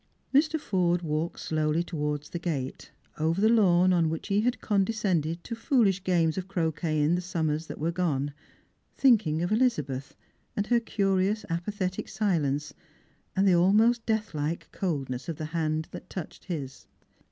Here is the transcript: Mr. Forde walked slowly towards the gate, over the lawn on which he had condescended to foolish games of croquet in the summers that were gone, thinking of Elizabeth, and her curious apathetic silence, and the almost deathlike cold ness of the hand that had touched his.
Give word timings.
Mr. 0.33 0.59
Forde 0.59 1.03
walked 1.03 1.39
slowly 1.39 1.83
towards 1.83 2.31
the 2.31 2.39
gate, 2.39 2.89
over 3.19 3.39
the 3.39 3.47
lawn 3.49 3.93
on 3.93 4.09
which 4.09 4.29
he 4.29 4.41
had 4.41 4.59
condescended 4.59 5.43
to 5.43 5.53
foolish 5.53 6.03
games 6.03 6.39
of 6.39 6.47
croquet 6.47 6.99
in 6.99 7.13
the 7.13 7.21
summers 7.21 7.67
that 7.67 7.77
were 7.77 7.91
gone, 7.91 8.33
thinking 8.97 9.43
of 9.43 9.51
Elizabeth, 9.51 10.15
and 10.57 10.65
her 10.65 10.79
curious 10.79 11.45
apathetic 11.51 12.09
silence, 12.09 12.73
and 13.35 13.47
the 13.47 13.53
almost 13.53 14.03
deathlike 14.07 14.67
cold 14.71 15.07
ness 15.07 15.29
of 15.29 15.35
the 15.35 15.45
hand 15.53 15.87
that 15.91 16.05
had 16.05 16.09
touched 16.09 16.45
his. 16.45 16.87